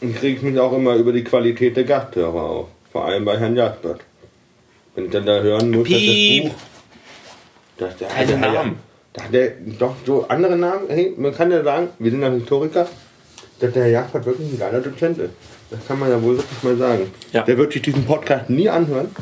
Dann 0.00 0.14
kriege 0.14 0.36
ich 0.36 0.42
mich 0.42 0.58
auch 0.58 0.72
immer 0.72 0.94
über 0.94 1.12
die 1.12 1.24
Qualität 1.24 1.76
der 1.76 1.84
Gasthörer 1.84 2.42
auf. 2.42 2.68
Vor 2.96 3.04
allem 3.04 3.26
bei 3.26 3.36
Herrn 3.36 3.54
Jaspert. 3.54 4.00
Wenn 4.94 5.04
ich 5.04 5.10
dann 5.10 5.26
da 5.26 5.38
hören 5.42 5.70
muss, 5.70 5.86
Piep. 5.86 6.44
dass 6.44 6.52
das 6.52 6.54
Buch... 6.54 6.60
Dass 7.76 7.96
der, 7.98 8.08
Keine 8.08 8.26
der, 8.26 8.38
Namen. 8.38 8.78
Da 9.12 9.24
hat 9.24 9.34
der 9.34 9.50
doch 9.78 9.96
so 10.06 10.26
andere 10.28 10.56
Namen. 10.56 10.88
Hey, 10.88 11.12
man 11.14 11.34
kann 11.34 11.50
ja 11.50 11.62
sagen, 11.62 11.90
wir 11.98 12.10
sind 12.10 12.22
ja 12.22 12.30
Historiker, 12.30 12.88
dass 13.60 13.72
der 13.74 13.82
Herr 13.82 13.90
Jaspert 13.90 14.24
wirklich 14.24 14.50
ein 14.50 14.58
geiler 14.58 14.80
Dozent 14.80 15.18
ist. 15.18 15.34
Das 15.68 15.86
kann 15.86 15.98
man 15.98 16.08
ja 16.08 16.22
wohl 16.22 16.38
wirklich 16.38 16.62
mal 16.62 16.74
sagen. 16.78 17.12
Ja. 17.34 17.42
Der 17.42 17.58
wird 17.58 17.74
sich 17.74 17.82
diesen 17.82 18.06
Podcast 18.06 18.48
nie 18.48 18.70
anhören. 18.70 19.14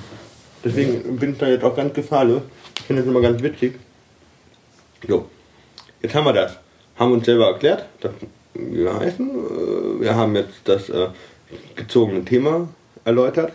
Deswegen 0.64 1.16
bin 1.16 1.32
ich 1.32 1.38
da 1.38 1.48
jetzt 1.48 1.64
auch 1.64 1.74
ganz 1.74 1.92
gefahrlos. 1.94 2.42
Ich 2.78 2.84
finde 2.84 3.02
das 3.02 3.10
immer 3.10 3.22
ganz 3.22 3.42
witzig. 3.42 3.74
Jo, 5.08 5.26
jetzt 6.00 6.14
haben 6.14 6.26
wir 6.26 6.32
das. 6.32 6.58
Haben 6.94 7.10
uns 7.10 7.26
selber 7.26 7.48
erklärt, 7.48 7.86
dass 7.98 8.12
wir 8.54 8.94
heißen. 9.00 9.30
Äh, 9.30 10.00
Wir 10.00 10.14
haben 10.14 10.36
jetzt 10.36 10.60
das 10.62 10.88
äh, 10.90 11.08
gezogene 11.74 12.24
Thema 12.24 12.68
erläutert. 13.04 13.52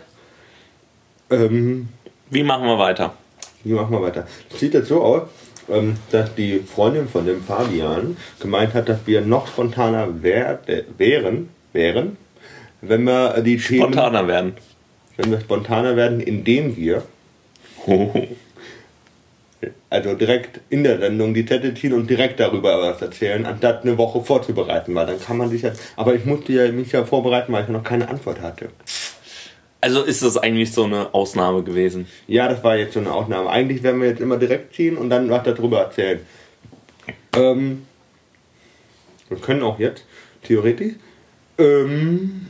Ähm, 1.30 1.88
Wie 2.30 2.42
machen 2.42 2.66
wir 2.66 2.78
weiter? 2.78 3.14
wie 3.62 3.72
machen 3.72 3.92
wir 3.92 4.00
weiter? 4.02 4.26
Es 4.52 4.60
sieht 4.60 4.72
jetzt 4.74 4.88
so 4.88 5.02
aus, 5.02 5.22
ähm, 5.68 5.96
dass 6.10 6.34
die 6.34 6.60
Freundin 6.60 7.08
von 7.08 7.26
dem 7.26 7.42
Fabian 7.42 8.16
gemeint 8.40 8.72
hat, 8.74 8.88
dass 8.88 9.06
wir 9.06 9.20
noch 9.20 9.46
spontaner 9.48 10.22
wär, 10.22 10.60
wären, 10.96 11.50
wären, 11.72 12.16
wenn 12.80 13.04
wir 13.04 13.40
die 13.42 13.58
Themen, 13.58 13.82
Spontaner 13.92 14.26
werden. 14.26 14.54
wenn 15.18 15.30
wir 15.30 15.40
spontaner 15.40 15.96
werden, 15.96 16.20
indem 16.20 16.76
wir 16.76 17.02
also 19.90 20.14
direkt 20.14 20.60
in 20.70 20.84
der 20.84 20.98
Sendung 20.98 21.34
die 21.34 21.44
Zettel 21.44 21.74
ziehen 21.74 21.92
und 21.92 22.08
direkt 22.08 22.40
darüber 22.40 22.80
was 22.80 23.02
erzählen, 23.02 23.44
anstatt 23.44 23.82
eine 23.82 23.98
Woche 23.98 24.22
vorzubereiten, 24.22 24.94
weil 24.94 25.06
dann 25.06 25.20
kann 25.20 25.36
man 25.36 25.50
sich 25.50 25.62
ja. 25.62 25.72
Aber 25.96 26.14
ich 26.14 26.24
musste 26.24 26.52
ja 26.52 26.72
mich 26.72 26.92
ja 26.92 27.04
vorbereiten, 27.04 27.52
weil 27.52 27.64
ich 27.64 27.68
noch 27.68 27.84
keine 27.84 28.08
Antwort 28.08 28.40
hatte. 28.40 28.70
Also 29.80 30.02
ist 30.02 30.22
das 30.22 30.36
eigentlich 30.36 30.72
so 30.72 30.84
eine 30.84 31.14
Ausnahme 31.14 31.62
gewesen. 31.62 32.06
Ja, 32.26 32.48
das 32.48 32.62
war 32.62 32.76
jetzt 32.76 32.94
so 32.94 33.00
eine 33.00 33.12
Ausnahme. 33.12 33.48
Eigentlich 33.48 33.82
werden 33.82 34.00
wir 34.00 34.08
jetzt 34.08 34.20
immer 34.20 34.36
direkt 34.36 34.74
ziehen 34.74 34.96
und 34.96 35.08
dann 35.08 35.30
was 35.30 35.42
darüber 35.44 35.80
erzählen. 35.80 36.20
Ähm, 37.34 37.86
wir 39.28 39.38
können 39.38 39.62
auch 39.62 39.78
jetzt, 39.78 40.04
theoretisch, 40.42 40.94
ähm, 41.58 42.48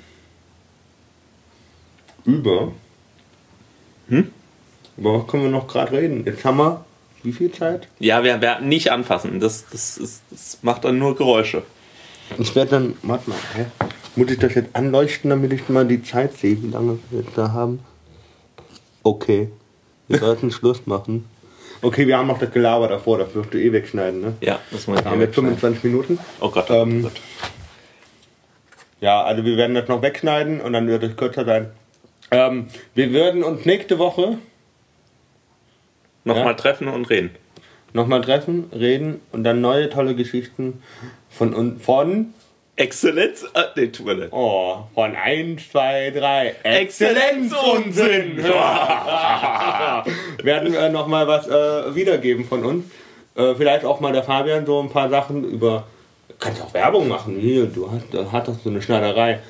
über. 2.25 2.73
Hm? 4.09 4.33
Über 4.97 5.21
was 5.21 5.27
können 5.29 5.45
wir 5.45 5.51
noch 5.51 5.69
gerade 5.69 5.93
reden? 5.93 6.25
Jetzt 6.27 6.45
haben 6.45 6.59
wir 6.59 6.85
wie 7.23 7.33
viel 7.33 7.53
Zeit? 7.53 7.87
Ja, 7.99 8.25
wir 8.25 8.41
werden 8.41 8.69
nicht 8.69 8.91
anfassen. 8.91 9.41
Das, 9.41 9.67
das, 9.71 9.99
ist, 9.99 10.23
das 10.31 10.59
macht 10.63 10.85
dann 10.85 10.99
nur 10.99 11.17
Geräusche. 11.17 11.63
Ich 12.39 12.55
werde 12.55 12.71
dann, 12.71 12.97
warte 13.03 13.29
mal, 13.29 13.39
hä? 13.55 13.67
Muss 14.17 14.31
ich 14.31 14.39
das 14.39 14.55
jetzt 14.55 14.75
anleuchten, 14.75 15.31
damit 15.31 15.53
ich 15.53 15.69
mal 15.69 15.87
die 15.87 16.03
Zeit 16.03 16.35
sehe, 16.35 16.63
wie 16.63 16.69
lange 16.69 16.99
wir 17.11 17.21
jetzt 17.21 17.37
da 17.37 17.53
haben? 17.53 17.81
Okay, 19.03 19.49
wir 20.09 20.19
sollten 20.21 20.51
Schluss 20.51 20.87
machen. 20.87 21.27
Okay, 21.83 22.07
wir 22.07 22.19
haben 22.19 22.27
noch 22.27 22.39
das 22.39 22.51
Gelaber 22.51 22.89
davor, 22.89 23.19
das 23.19 23.35
wirst 23.35 23.55
du 23.55 23.59
eh 23.59 23.73
wegschneiden, 23.73 24.21
ne? 24.21 24.35
Ja, 24.41 24.61
das 24.71 24.87
muss 24.87 24.99
ich 24.99 25.05
Da 25.05 25.11
haben 25.11 25.21
wir 25.21 25.33
25 25.33 25.85
Minuten. 25.85 26.19
Oh 26.41 26.51
Gott. 26.51 26.69
Ähm, 26.69 27.01
oh 27.01 27.03
Gott. 27.05 27.21
Ja, 29.01 29.23
also 29.23 29.45
wir 29.45 29.57
werden 29.57 29.75
das 29.75 29.89
noch 29.89 30.03
wegschneiden 30.03 30.61
und 30.61 30.75
dann 30.75 30.87
wird 30.89 31.03
es 31.03 31.17
kürzer 31.17 31.47
sein. 31.47 31.71
Ähm, 32.31 32.67
wir 32.95 33.13
würden 33.13 33.43
uns 33.43 33.65
nächste 33.65 33.99
Woche 33.99 34.39
Nochmal 36.25 36.47
ja. 36.49 36.55
treffen 36.55 36.89
und 36.89 37.09
reden. 37.09 37.31
nochmal 37.93 38.21
treffen, 38.21 38.71
reden 38.73 39.21
und 39.33 39.43
dann 39.43 39.61
neue 39.61 39.89
tolle 39.91 40.15
Geschichten 40.15 40.83
von 41.31 41.81
von 41.81 42.35
Exzellenz. 42.81 43.45
Äh, 43.55 43.63
nee, 43.77 43.87
tut 43.89 44.07
mir 44.07 44.15
leid. 44.15 44.29
oh, 44.33 44.79
von 44.95 45.15
1, 45.15 45.71
2, 45.71 46.11
3 46.13 46.55
Exzellenzunsinn. 46.63 48.39
werden 50.43 50.73
wir 50.73 50.89
nochmal 50.89 51.27
was 51.29 51.47
äh, 51.47 51.95
wiedergeben 51.95 52.45
von 52.45 52.65
uns. 52.65 52.85
Äh, 53.37 53.55
vielleicht 53.55 53.85
auch 53.85 54.01
mal 54.01 54.13
der 54.13 54.23
Fabian 54.23 54.65
so 54.67 54.81
ein 54.81 54.89
paar 54.91 55.09
Sachen 55.11 55.45
über. 55.45 55.87
Kannst 56.39 56.63
auch 56.63 56.73
Werbung 56.73 57.07
machen. 57.09 57.37
Hier, 57.39 57.67
du 57.67 57.91
hast, 57.91 58.05
du 58.13 58.33
hattest 58.33 58.63
so 58.65 58.71
eine 58.71 58.81
Schneiderei. 58.83 59.41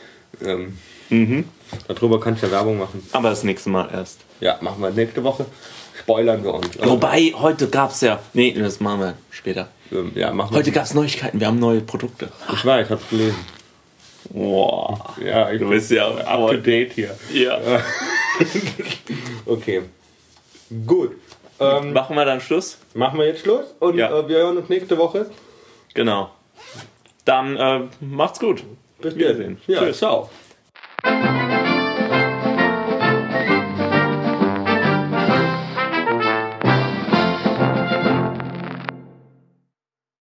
Ähm, 0.45 0.77
Mhm. 1.13 1.45
darüber 1.89 2.21
kannst 2.21 2.41
du 2.43 2.47
ja 2.47 2.53
Werbung 2.53 2.79
machen. 2.79 3.05
Aber 3.13 3.31
das 3.31 3.43
nächste 3.43 3.69
Mal 3.69 3.89
erst. 3.93 4.21
Ja, 4.41 4.59
machen 4.61 4.81
wir 4.81 4.91
nächste 4.91 5.23
Woche. 5.25 5.45
Spoilern 5.99 6.43
wir 6.45 6.55
uns. 6.55 6.69
Wobei, 6.81 7.33
heute 7.37 7.69
gab 7.69 7.91
es 7.91 8.01
ja. 8.01 8.21
Nee, 8.33 8.53
das 8.57 8.79
machen 8.81 9.01
wir 9.01 9.15
später. 9.31 9.69
Ähm, 9.93 10.13
ja, 10.15 10.33
machen. 10.33 10.55
Heute 10.55 10.71
gab 10.73 10.85
es 10.85 10.95
Neuigkeiten. 10.95 11.41
Wir 11.41 11.47
haben 11.49 11.59
neue 11.59 11.81
Produkte. 11.81 12.31
Ich 12.53 12.65
weiß, 12.65 12.87
ich 12.87 12.93
hab's 12.93 13.09
gelesen. 13.11 13.37
Boah. 14.31 15.15
Ja, 15.25 15.51
ich 15.51 15.59
Du 15.61 15.69
bist 15.71 15.91
ja 15.91 16.09
up 16.09 16.51
to 16.51 16.57
date 16.57 16.93
hier. 16.93 17.17
Ja. 17.33 17.59
Okay. 19.47 19.83
Gut. 20.87 21.13
Ähm, 21.59 21.93
Machen 21.93 22.17
wir 22.17 22.25
dann 22.25 22.41
Schluss? 22.41 22.79
machen 22.95 23.19
wir 23.19 23.27
jetzt 23.27 23.43
Schluss 23.43 23.75
und 23.81 23.97
Ja. 23.97 24.17
äh, 24.19 24.29
wir 24.29 24.39
hören 24.39 24.57
uns 24.57 24.69
nächste 24.69 24.97
Woche. 24.97 25.27
Genau. 25.93 26.31
Dann 27.25 27.57
äh, 27.57 27.81
macht's 28.01 28.39
gut. 28.41 28.63
Bis 29.03 29.15
Wiedersehen. 29.17 29.61
Ja, 29.67 29.81
Tschüss. 29.81 29.99
ciao. 29.99 30.31